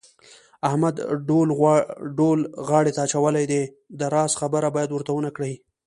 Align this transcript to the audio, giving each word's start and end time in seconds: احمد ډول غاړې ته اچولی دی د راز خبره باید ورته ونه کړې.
احمد 0.69 0.95
ډول 2.17 2.39
غاړې 2.67 2.91
ته 2.95 2.99
اچولی 3.07 3.45
دی 3.51 3.63
د 3.99 4.01
راز 4.13 4.31
خبره 4.41 4.67
باید 4.75 4.89
ورته 4.91 5.11
ونه 5.13 5.31
کړې. 5.37 5.53